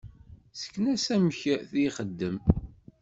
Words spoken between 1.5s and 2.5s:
di ixdem.